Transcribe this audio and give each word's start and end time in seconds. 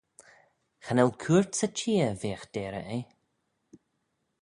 Cha 0.83 0.93
nel 0.95 1.11
cooyrt 1.21 1.57
sy 1.57 1.67
çheer 1.77 2.13
veagh 2.21 2.45
deyrey 2.53 2.85
eh. 2.97 3.05